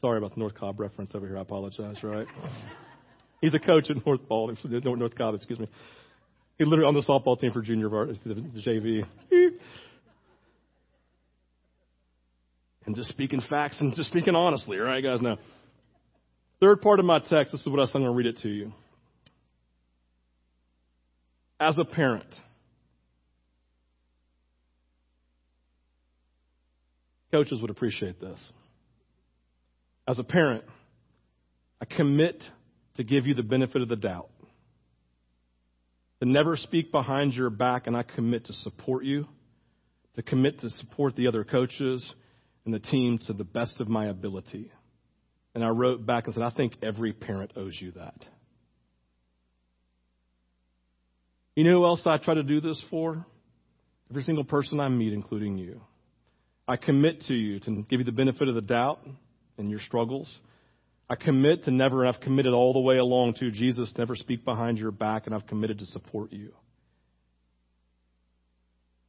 [0.00, 1.36] Sorry about the North Cobb reference over here.
[1.36, 2.26] I apologize, right?
[3.42, 5.68] He's a coach at North Ball, North Cobb, excuse me.
[6.58, 8.34] He's literally on the softball team for junior varsity,
[8.66, 9.04] JV.
[12.90, 15.20] and just speaking facts and just speaking honestly, all right, guys?
[15.22, 15.38] Now,
[16.58, 18.72] third part of my text, this is what I'm going to read it to you.
[21.60, 22.26] As a parent,
[27.30, 28.40] coaches would appreciate this.
[30.08, 30.64] As a parent,
[31.80, 32.42] I commit
[32.96, 34.30] to give you the benefit of the doubt.
[36.18, 39.28] To never speak behind your back, and I commit to support you,
[40.16, 42.12] to commit to support the other coaches
[42.64, 44.70] and the team to the best of my ability.
[45.54, 48.24] And I wrote back and said, I think every parent owes you that.
[51.56, 53.26] You know who else I try to do this for?
[54.10, 55.80] Every single person I meet, including you.
[56.66, 59.00] I commit to you to give you the benefit of the doubt
[59.58, 60.28] in your struggles.
[61.08, 64.44] I commit to never, and I've committed all the way along to Jesus, never speak
[64.44, 66.52] behind your back, and I've committed to support you.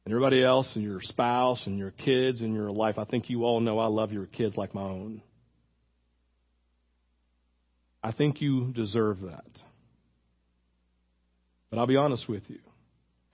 [0.04, 3.44] And everybody else, and your spouse, and your kids, and your life, I think you
[3.44, 5.22] all know I love your kids like my own.
[8.02, 9.46] I think you deserve that.
[11.70, 12.58] But I'll be honest with you.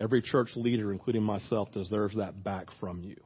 [0.00, 3.16] Every church leader, including myself, deserves that back from you.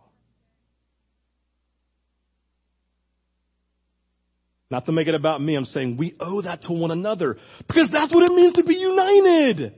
[4.70, 7.90] Not to make it about me, I'm saying we owe that to one another because
[7.92, 9.74] that's what it means to be united.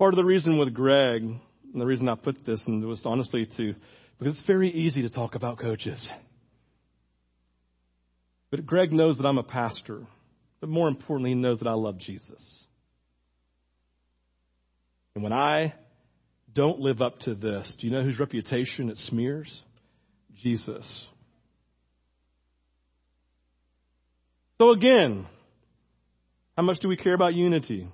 [0.00, 1.42] Part of the reason with Greg, and
[1.74, 3.74] the reason I put this, and it was honestly to,
[4.18, 6.08] because it's very easy to talk about coaches.
[8.50, 10.06] But Greg knows that I'm a pastor.
[10.60, 12.42] But more importantly, he knows that I love Jesus.
[15.14, 15.74] And when I
[16.54, 17.76] don't live up to this.
[17.78, 19.60] Do you know whose reputation it smears?
[20.42, 21.04] Jesus.
[24.56, 25.26] So again,
[26.56, 27.86] how much do we care about unity?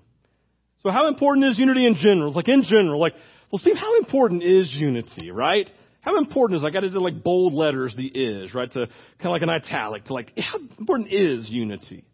[0.86, 2.32] So how important is unity in general?
[2.32, 3.14] Like in general, like,
[3.50, 5.68] well, Steve, how important is unity, right?
[6.00, 8.70] How important is, I got to do like bold letters, the is, right?
[8.70, 12.04] To kind of like an italic, to like, how important is unity?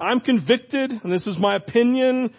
[0.00, 2.34] I'm convicted, and this is my opinion,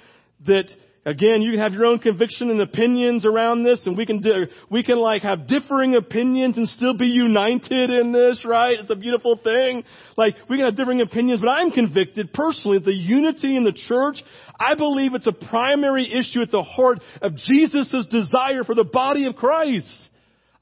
[0.45, 0.65] that
[1.09, 4.45] Again, you can have your own conviction and opinions around this, and we can do,
[4.69, 8.77] we can like have differing opinions and still be united in this, right?
[8.79, 9.83] It's a beautiful thing.
[10.17, 14.21] Like we can have differing opinions, but I'm convicted personally the unity in the church.
[14.59, 19.25] I believe it's a primary issue at the heart of Jesus' desire for the body
[19.25, 20.09] of Christ.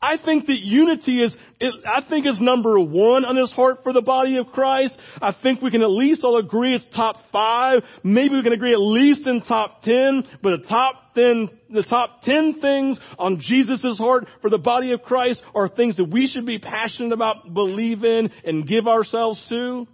[0.01, 4.01] I think that unity is, I think is number one on his heart for the
[4.01, 4.95] body of Christ.
[5.19, 7.79] I think we can at least all agree it's top five.
[8.03, 12.21] Maybe we can agree at least in top ten, but the top ten, the top
[12.21, 16.45] ten things on Jesus' heart for the body of Christ are things that we should
[16.45, 19.87] be passionate about, believe in, and give ourselves to.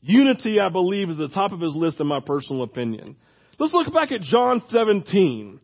[0.00, 3.16] Unity, I believe, is the top of his list in my personal opinion.
[3.58, 5.60] Let's look back at John 17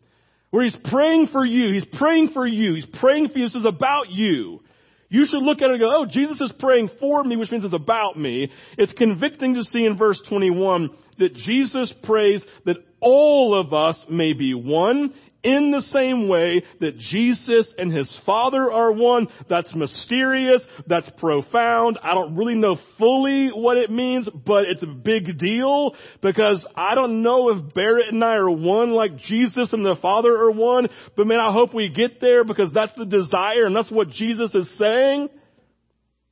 [0.50, 1.72] where he's praying for you.
[1.72, 2.74] He's praying for you.
[2.74, 3.46] He's praying for you.
[3.46, 4.60] This is about you.
[5.08, 7.64] You should look at it and go, oh, Jesus is praying for me, which means
[7.64, 8.50] it's about me.
[8.78, 14.32] It's convicting to see in verse 21 that Jesus prays that all of us may
[14.34, 19.28] be one in the same way that Jesus and his Father are one.
[19.48, 20.62] That's mysterious.
[20.86, 21.98] That's profound.
[22.02, 26.94] I don't really know fully what it means, but it's a big deal because I
[26.94, 30.88] don't know if Barrett and I are one like Jesus and the Father are one,
[31.16, 34.54] but man, I hope we get there because that's the desire and that's what Jesus
[34.54, 35.28] is saying.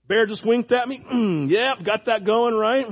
[0.08, 1.04] Bear just winked at me.
[1.48, 2.86] Yep, got that going, right?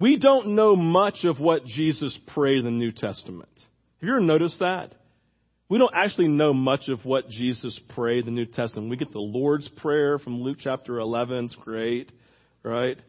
[0.00, 3.48] We don't know much of what Jesus prayed in the New Testament.
[4.00, 4.92] Have you ever noticed that?
[5.68, 8.90] We don't actually know much of what Jesus prayed in the New Testament.
[8.90, 11.46] We get the Lord's Prayer from Luke chapter 11.
[11.46, 12.12] It's great,
[12.62, 13.00] right?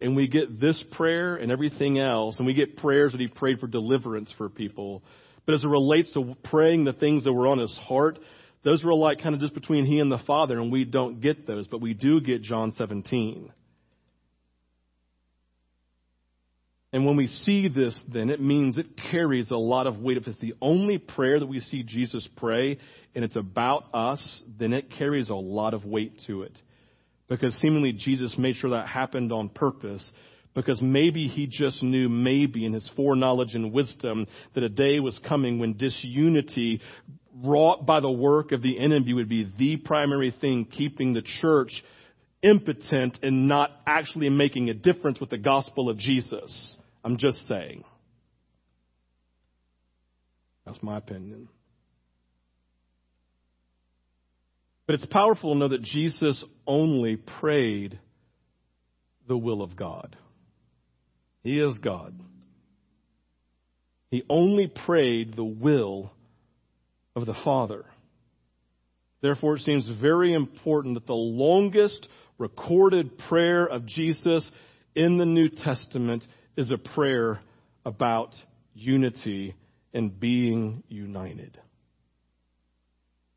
[0.00, 3.58] And we get this prayer and everything else, and we get prayers that he prayed
[3.58, 5.02] for deliverance for people.
[5.46, 8.18] But as it relates to praying the things that were on his heart,
[8.64, 11.46] those were like kind of just between he and the Father, and we don't get
[11.46, 13.50] those, but we do get John 17.
[16.92, 20.18] And when we see this, then it means it carries a lot of weight.
[20.18, 22.78] If it's the only prayer that we see Jesus pray
[23.14, 26.52] and it's about us, then it carries a lot of weight to it.
[27.28, 30.08] Because seemingly Jesus made sure that happened on purpose.
[30.54, 35.18] Because maybe he just knew, maybe in his foreknowledge and wisdom, that a day was
[35.26, 36.82] coming when disunity
[37.42, 41.82] wrought by the work of the enemy would be the primary thing keeping the church
[42.42, 46.76] impotent and not actually making a difference with the gospel of Jesus.
[47.04, 47.84] I'm just saying.
[50.64, 51.48] That's my opinion.
[54.86, 57.98] But it's powerful to know that Jesus only prayed
[59.26, 60.16] the will of God.
[61.42, 62.14] He is God.
[64.10, 66.12] He only prayed the will
[67.16, 67.84] of the Father.
[69.22, 74.48] Therefore, it seems very important that the longest recorded prayer of Jesus
[74.94, 77.40] in the New Testament is a prayer
[77.84, 78.34] about
[78.74, 79.54] unity
[79.92, 81.58] and being united.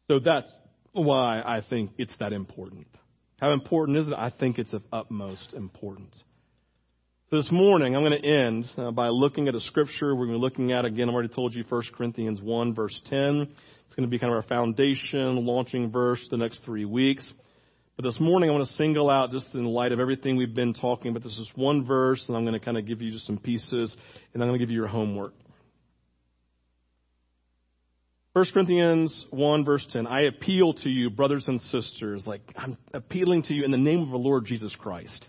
[0.09, 0.51] So that's
[0.91, 2.87] why I think it's that important.
[3.39, 4.13] How important is it?
[4.13, 6.15] I think it's of utmost importance.
[7.31, 10.39] This morning, I'm going to end uh, by looking at a scripture we're going to
[10.39, 11.09] be looking at again.
[11.09, 13.47] I've already told you 1 Corinthians 1, verse 10.
[13.85, 17.29] It's going to be kind of our foundation, launching verse the next three weeks.
[17.95, 20.73] But this morning I want to single out, just in light of everything we've been
[20.73, 23.25] talking about, this is one verse, and I'm going to kind of give you just
[23.25, 23.95] some pieces,
[24.33, 25.33] and I'm going to give you your homework.
[28.33, 30.07] 1 Corinthians 1, verse 10.
[30.07, 34.01] I appeal to you, brothers and sisters, like I'm appealing to you in the name
[34.01, 35.25] of the Lord Jesus Christ.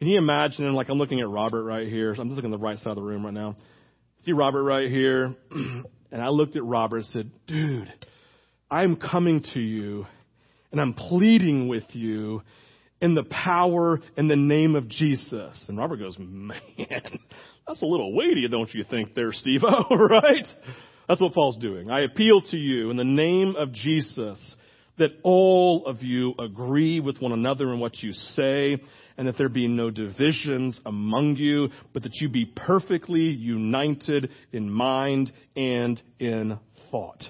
[0.00, 2.10] Can you imagine, like I'm looking at Robert right here.
[2.10, 3.56] I'm just looking at the right side of the room right now.
[4.24, 5.36] See Robert right here?
[5.52, 7.92] and I looked at Robert and said, dude,
[8.68, 10.06] I'm coming to you
[10.72, 12.42] and I'm pleading with you
[13.00, 15.64] in the power and the name of Jesus.
[15.68, 17.18] And Robert goes, man,
[17.66, 19.62] that's a little weighty, don't you think there, Steve?
[19.90, 20.46] right?
[21.08, 21.90] That's what Paul's doing.
[21.90, 24.38] I appeal to you in the name of Jesus
[24.98, 28.78] that all of you agree with one another in what you say
[29.16, 34.70] and that there be no divisions among you, but that you be perfectly united in
[34.70, 36.58] mind and in
[36.90, 37.22] thought.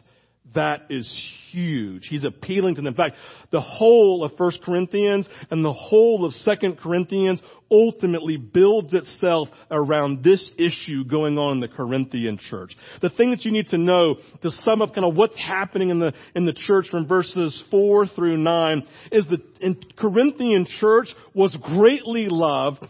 [0.54, 1.08] That is
[1.50, 2.06] huge.
[2.08, 2.88] He's appealing to them.
[2.88, 3.16] In fact,
[3.50, 10.22] the whole of 1 Corinthians and the whole of 2 Corinthians ultimately builds itself around
[10.22, 12.76] this issue going on in the Corinthian church.
[13.00, 15.98] The thing that you need to know to sum up kind of what's happening in
[15.98, 21.56] the, in the church from verses 4 through 9 is that in Corinthian church was
[21.62, 22.84] greatly loved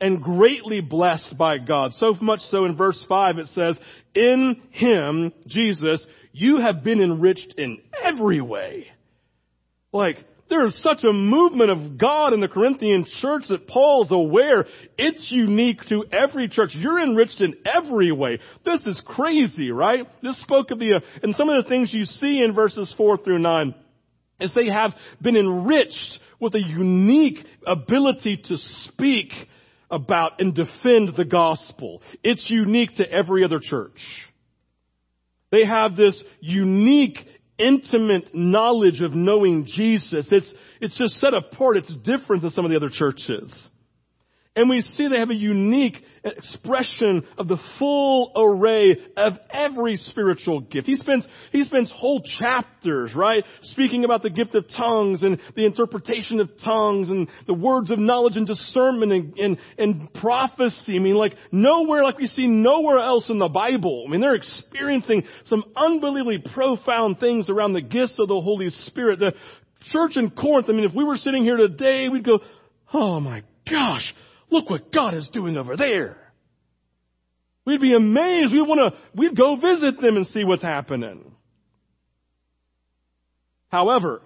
[0.00, 1.92] and greatly blessed by God.
[1.94, 3.78] So much so in verse 5 it says,
[4.14, 6.04] in Him, Jesus,
[6.40, 8.86] you have been enriched in every way.
[9.92, 10.16] Like,
[10.48, 14.64] there is such a movement of God in the Corinthian church that Paul's aware
[14.96, 16.70] it's unique to every church.
[16.74, 18.38] You're enriched in every way.
[18.64, 20.06] This is crazy, right?
[20.22, 23.18] This spoke of the, uh, and some of the things you see in verses 4
[23.18, 23.74] through 9
[24.40, 29.32] is they have been enriched with a unique ability to speak
[29.90, 32.02] about and defend the gospel.
[32.22, 34.00] It's unique to every other church.
[35.50, 37.18] They have this unique,
[37.58, 40.28] intimate knowledge of knowing Jesus.
[40.30, 41.76] It's, it's just set apart.
[41.76, 43.52] It's different than some of the other churches.
[44.58, 50.62] And we see they have a unique expression of the full array of every spiritual
[50.62, 50.88] gift.
[50.88, 55.64] He spends, he spends whole chapters, right, speaking about the gift of tongues and the
[55.64, 60.96] interpretation of tongues and the words of knowledge and discernment and, and, and prophecy.
[60.96, 64.06] I mean, like nowhere, like we see nowhere else in the Bible.
[64.08, 69.20] I mean, they're experiencing some unbelievably profound things around the gifts of the Holy Spirit.
[69.20, 69.34] The
[69.92, 72.40] church in Corinth, I mean, if we were sitting here today, we'd go,
[72.92, 74.12] oh my gosh,
[74.50, 76.16] Look what God is doing over there.
[77.64, 78.52] We'd be amazed.
[78.52, 81.32] We'd want to, we'd go visit them and see what's happening.
[83.68, 84.22] However,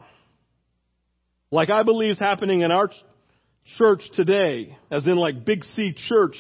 [1.51, 2.91] like I believe is happening in our
[3.79, 6.37] church today, as in like Big C Church,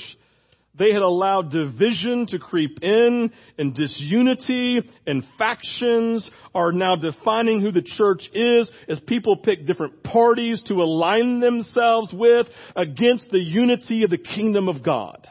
[0.75, 7.71] they had allowed division to creep in and disunity and factions are now defining who
[7.71, 14.03] the church is as people pick different parties to align themselves with against the unity
[14.05, 15.29] of the kingdom of God.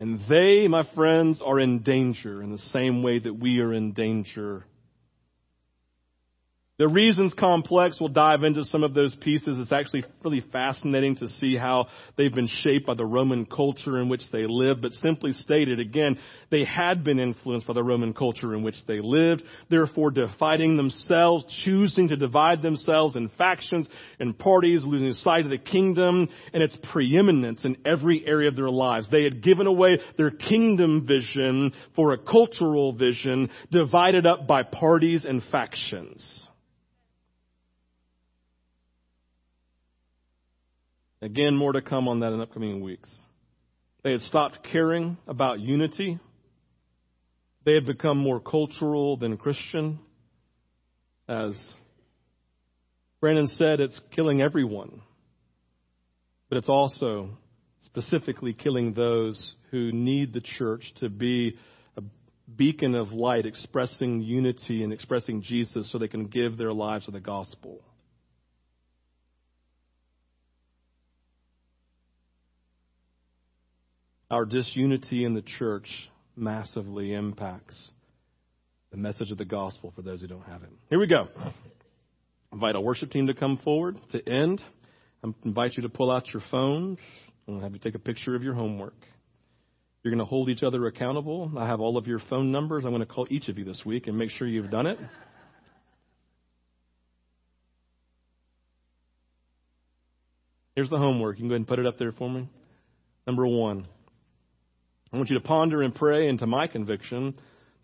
[0.00, 3.92] And they, my friends, are in danger in the same way that we are in
[3.92, 4.64] danger
[6.78, 9.56] the reasons complex, we'll dive into some of those pieces.
[9.58, 11.86] It's actually really fascinating to see how
[12.18, 14.82] they've been shaped by the Roman culture in which they lived.
[14.82, 16.18] But simply stated, again,
[16.50, 21.46] they had been influenced by the Roman culture in which they lived, therefore dividing themselves,
[21.64, 23.88] choosing to divide themselves in factions
[24.20, 28.68] and parties, losing sight of the kingdom and its preeminence in every area of their
[28.68, 29.08] lives.
[29.10, 35.24] They had given away their kingdom vision for a cultural vision divided up by parties
[35.24, 36.45] and factions.
[41.22, 43.14] Again, more to come on that in upcoming weeks.
[44.02, 46.18] They had stopped caring about unity.
[47.64, 49.98] They had become more cultural than Christian.
[51.28, 51.58] As
[53.20, 55.00] Brandon said, it's killing everyone.
[56.48, 57.30] But it's also
[57.84, 61.56] specifically killing those who need the church to be
[61.96, 62.02] a
[62.54, 67.10] beacon of light expressing unity and expressing Jesus so they can give their lives to
[67.10, 67.80] the gospel.
[74.30, 75.88] Our disunity in the church
[76.34, 77.90] massively impacts
[78.90, 80.70] the message of the gospel for those who don't have it.
[80.90, 81.28] Here we go.
[82.52, 84.60] Invite our worship team to come forward to end.
[85.22, 86.98] I invite you to pull out your phones.
[87.46, 88.96] I'm going to have you take a picture of your homework.
[90.02, 91.50] You're going to hold each other accountable.
[91.56, 92.84] I have all of your phone numbers.
[92.84, 94.98] I'm going to call each of you this week and make sure you've done it.
[100.74, 101.36] Here's the homework.
[101.36, 102.48] You can go ahead and put it up there for me.
[103.26, 103.88] Number one,
[105.12, 107.34] I want you to ponder and pray into my conviction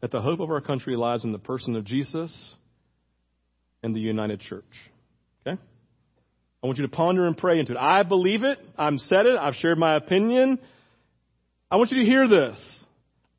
[0.00, 2.54] that the hope of our country lies in the person of Jesus
[3.82, 4.64] and the united church.
[5.46, 5.60] Okay?
[6.62, 7.78] I want you to ponder and pray into it.
[7.78, 8.58] I believe it.
[8.76, 9.36] I've said it.
[9.38, 10.58] I've shared my opinion.
[11.70, 12.84] I want you to hear this.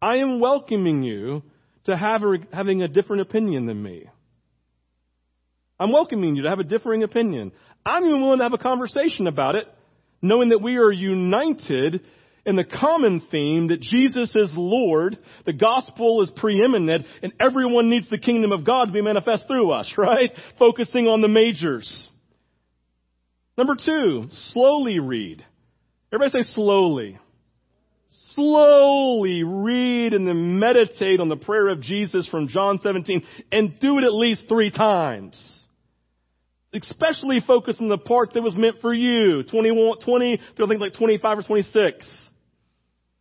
[0.01, 1.43] I am welcoming you
[1.85, 4.09] to have a, having a different opinion than me.
[5.79, 7.51] I'm welcoming you to have a differing opinion.
[7.85, 9.67] I'm even willing to have a conversation about it,
[10.21, 12.01] knowing that we are united
[12.45, 18.09] in the common theme that Jesus is Lord, the gospel is preeminent, and everyone needs
[18.09, 20.31] the kingdom of God to be manifest through us, right?
[20.59, 22.07] Focusing on the majors.
[23.57, 25.45] Number two, slowly read.
[26.11, 27.19] Everybody say slowly.
[28.33, 33.99] Slowly read and then meditate on the prayer of Jesus from John 17 and do
[33.99, 35.53] it at least three times
[36.75, 39.43] especially focus on the part that was meant for you.
[39.43, 42.07] 21, 20, I think like 25 or 26.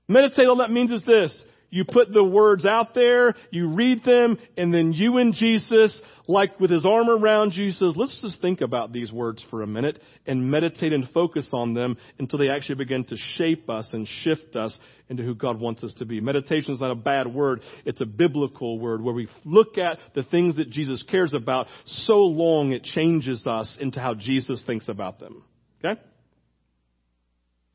[0.09, 1.43] Meditate, all that means is this.
[1.73, 5.99] You put the words out there, you read them, and then you and Jesus,
[6.29, 9.67] like with his arm around you, says, let's just think about these words for a
[9.67, 14.07] minute and meditate and focus on them until they actually begin to shape us and
[14.07, 14.79] shift us
[15.09, 16.21] into who God wants us to be.
[16.21, 17.63] Meditation is not a bad word.
[17.87, 22.19] It's a biblical word where we look at the things that Jesus cares about so
[22.19, 25.43] long it changes us into how Jesus thinks about them.
[25.83, 25.99] Okay?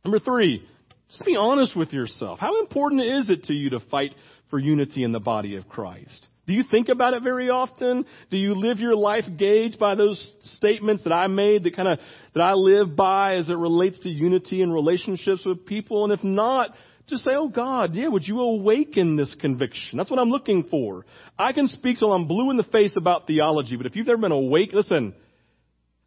[0.06, 0.68] Number three,
[1.10, 2.40] just be honest with yourself.
[2.40, 4.14] How important is it to you to fight
[4.50, 6.26] for unity in the body of Christ?
[6.48, 8.06] Do you think about it very often?
[8.32, 12.00] Do you live your life gauged by those statements that I made that kind of,
[12.34, 16.06] that I live by as it relates to unity and relationships with people?
[16.06, 16.70] And if not,
[17.08, 19.98] just say, oh God, yeah, would you awaken this conviction?
[19.98, 21.06] That's what I'm looking for.
[21.38, 24.22] I can speak till I'm blue in the face about theology, but if you've never
[24.22, 25.16] been awake, listen,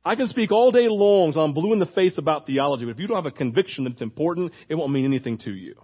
[0.05, 2.93] I can speak all day long so I'm blue in the face about theology, but
[2.93, 5.75] if you don't have a conviction that it's important, it won't mean anything to you.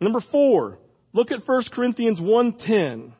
[0.00, 0.78] Number four,
[1.12, 3.12] look at 1 Corinthians 1.10.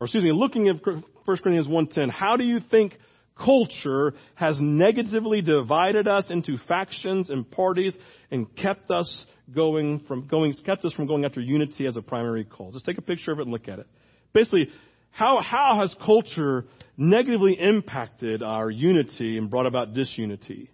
[0.00, 2.94] Or excuse me, looking at 1 Corinthians 1.10, how do you think
[3.36, 7.94] culture has negatively divided us into factions and parties
[8.30, 9.24] and kept us
[9.54, 12.72] going from going, kept us from going after unity as a primary call?
[12.72, 13.86] Just take a picture of it and look at it.
[14.32, 14.68] Basically,
[15.12, 16.64] how, how has culture
[16.96, 20.70] negatively impacted our unity and brought about disunity?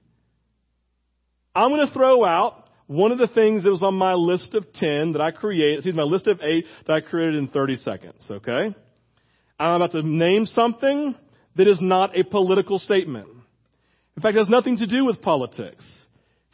[1.54, 4.72] I'm going to throw out one of the things that was on my list of
[4.72, 7.76] 10 that I created, excuse me, my list of 8 that I created in 30
[7.76, 8.74] seconds, okay?
[9.58, 11.14] I'm about to name something
[11.56, 13.28] that is not a political statement.
[14.16, 15.84] In fact, it has nothing to do with politics.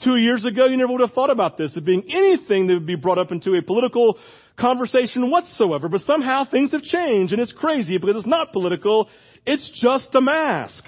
[0.03, 2.87] Two years ago, you never would have thought about this as being anything that would
[2.87, 4.19] be brought up into a political
[4.59, 5.89] conversation whatsoever.
[5.89, 9.09] But somehow things have changed and it's crazy because it's not political.
[9.47, 10.85] It's just a mask.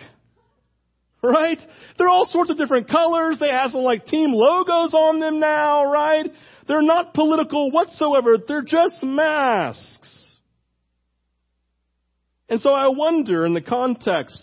[1.23, 1.61] Right?
[1.99, 3.39] They're all sorts of different colors.
[3.41, 6.27] They have some like team logos on them now, right?
[6.69, 8.37] They're not political whatsoever.
[8.47, 10.13] They're just masks.
[12.49, 14.41] And so I wonder in the context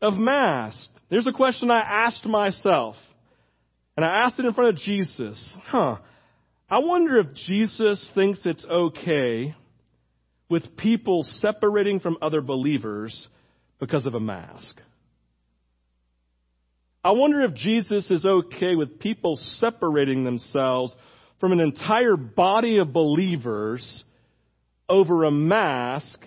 [0.00, 2.96] of masks, there's a question I asked myself.
[3.96, 5.56] And I asked it in front of Jesus.
[5.66, 5.96] Huh.
[6.74, 9.54] I wonder if Jesus thinks it's okay
[10.48, 13.28] with people separating from other believers
[13.78, 14.80] because of a mask.
[17.04, 20.92] I wonder if Jesus is okay with people separating themselves
[21.38, 24.02] from an entire body of believers
[24.88, 26.18] over a mask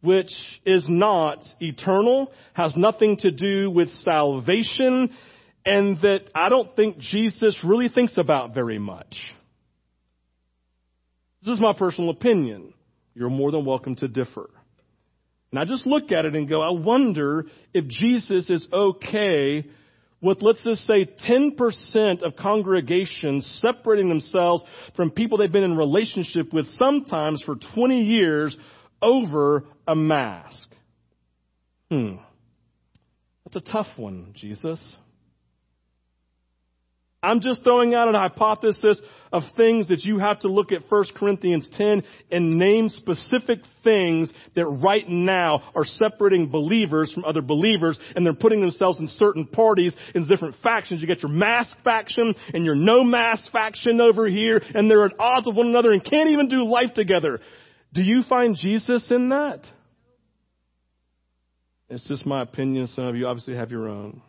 [0.00, 0.34] which
[0.66, 5.14] is not eternal, has nothing to do with salvation,
[5.64, 9.16] and that I don't think Jesus really thinks about very much.
[11.44, 12.72] This is my personal opinion.
[13.14, 14.48] You're more than welcome to differ.
[15.50, 19.66] And I just look at it and go, I wonder if Jesus is okay
[20.22, 24.62] with, let's just say, 10% of congregations separating themselves
[24.96, 28.56] from people they've been in relationship with sometimes for 20 years
[29.02, 30.68] over a mask.
[31.90, 32.14] Hmm.
[33.44, 34.96] That's a tough one, Jesus.
[37.22, 39.00] I'm just throwing out an hypothesis
[39.32, 44.32] of things that you have to look at 1 Corinthians 10 and name specific things
[44.54, 49.46] that right now are separating believers from other believers and they're putting themselves in certain
[49.46, 51.00] parties in different factions.
[51.00, 55.18] You get your mask faction and your no mask faction over here and they're at
[55.18, 57.40] odds with one another and can't even do life together.
[57.94, 59.60] Do you find Jesus in that?
[61.88, 62.86] It's just my opinion.
[62.88, 64.22] Some of you obviously have your own.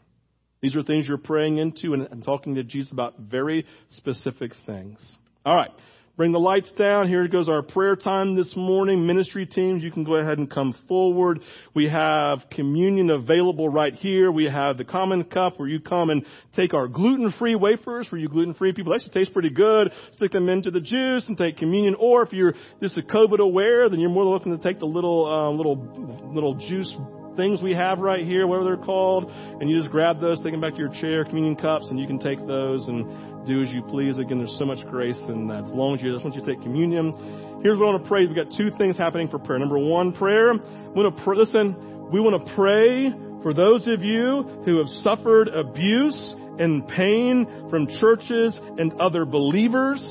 [0.64, 5.16] These are things you're praying into and, and talking to Jesus about very specific things.
[5.46, 5.72] All right.
[6.16, 7.10] Bring the lights down.
[7.10, 9.06] Here goes our prayer time this morning.
[9.06, 11.42] Ministry teams, you can go ahead and come forward.
[11.74, 14.32] We have communion available right here.
[14.32, 16.24] We have the common cup where you come and
[16.56, 18.94] take our gluten-free wafers for you gluten-free people.
[18.94, 19.92] They actually taste pretty good.
[20.14, 21.96] Stick them into the juice and take communion.
[22.00, 24.86] Or if you're just a COVID aware, then you're more than welcome to take the
[24.86, 26.96] little, uh, little, little juice
[27.36, 30.62] things we have right here, whatever they're called, and you just grab those, take them
[30.62, 33.82] back to your chair, communion cups, and you can take those and do as you
[33.84, 34.18] please.
[34.18, 35.66] Again, there's so much grace in that.
[35.66, 37.60] As long as you just want you to take communion.
[37.64, 38.26] Here's what I want to pray.
[38.26, 39.60] We've got two things happening for prayer.
[39.60, 40.54] Number one, prayer.
[40.54, 42.10] We want to pr- listen.
[42.12, 43.12] We want to pray
[43.42, 50.02] for those of you who have suffered abuse and pain from churches and other believers,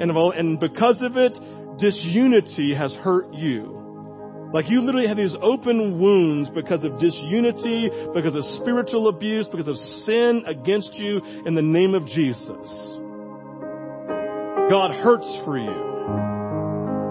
[0.00, 1.38] and, and because of it,
[1.78, 3.73] disunity has hurt you.
[4.54, 9.66] Like you literally have these open wounds because of disunity, because of spiritual abuse, because
[9.66, 9.76] of
[10.06, 12.64] sin against you in the name of Jesus.
[14.70, 15.74] God hurts for you.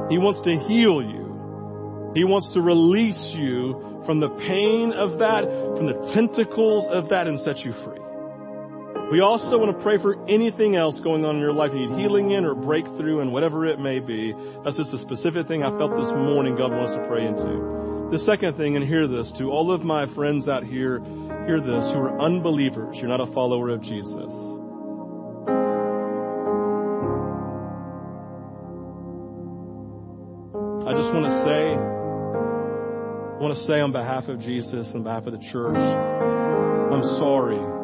[0.09, 2.13] He wants to heal you.
[2.15, 5.43] He wants to release you from the pain of that,
[5.75, 7.99] from the tentacles of that and set you free.
[9.11, 11.99] We also want to pray for anything else going on in your life you need
[11.99, 14.33] healing in or breakthrough and whatever it may be.
[14.63, 18.09] That's just a specific thing I felt this morning God wants to pray into.
[18.09, 20.99] The second thing, and hear this, to all of my friends out here,
[21.45, 24.33] hear this, who are unbelievers, you're not a follower of Jesus.
[30.85, 35.25] I just want to say, I want to say on behalf of Jesus and behalf
[35.25, 37.82] of the church, I'm sorry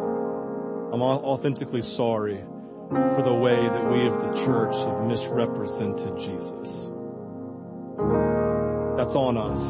[0.92, 2.42] I'm authentically sorry
[2.90, 6.70] for the way that we of the church have misrepresented Jesus.
[8.98, 9.62] That's on us.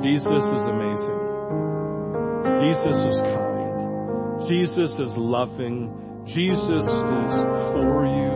[0.00, 1.20] Jesus is amazing.
[2.64, 4.48] Jesus is kind.
[4.48, 5.92] Jesus is loving.
[6.24, 7.34] Jesus is
[7.76, 8.32] for you.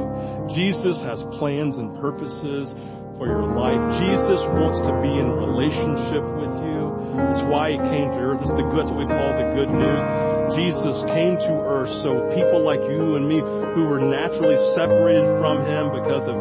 [0.52, 2.68] Jesus has plans and purposes
[3.16, 3.80] for your life.
[4.04, 6.92] Jesus wants to be in relationship with you.
[7.16, 8.44] That's why he came to earth.
[8.44, 10.23] It's the good, that's what we call the good news.
[10.52, 15.64] Jesus came to earth so people like you and me who were naturally separated from
[15.64, 16.36] him because of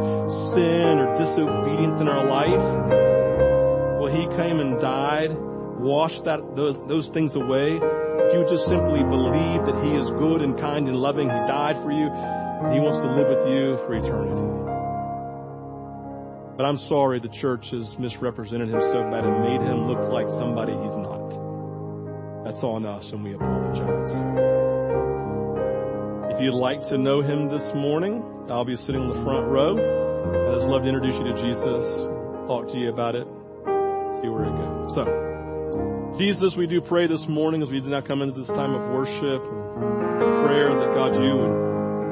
[0.51, 2.60] sin or disobedience in our life,
[4.04, 5.32] well, he came and died,
[5.80, 7.80] washed that, those, those things away.
[7.80, 11.80] If you just simply believe that he is good and kind and loving, he died
[11.80, 12.12] for you,
[12.76, 14.64] he wants to live with you for eternity.
[16.58, 20.28] But I'm sorry the church has misrepresented him so bad and made him look like
[20.38, 21.12] somebody he's not.
[22.44, 24.12] That's on us, and we apologize.
[26.36, 29.78] If you'd like to know him this morning, I'll be sitting in the front row.
[29.80, 31.86] I'd just love to introduce you to Jesus,
[32.48, 33.24] talk to you about it,
[34.20, 34.96] see where it goes.
[34.96, 35.08] So,
[36.20, 38.91] Jesus, we do pray this morning as we do now come into this time of
[38.91, 41.56] worship and prayer that God, you would,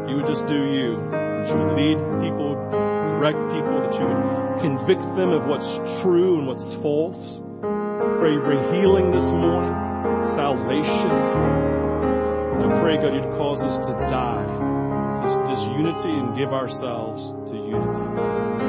[0.10, 0.96] you would just do you.
[1.12, 2.54] That you would lead people,
[3.20, 4.24] direct people, that you would
[4.62, 5.68] convict them of what's
[6.06, 7.20] true and what's false.
[8.22, 9.74] Pray you bring healing this morning,
[10.36, 11.12] salvation.
[12.62, 14.72] I pray, God, you'd cause us to die
[15.22, 18.61] to disunity and give ourselves to unity.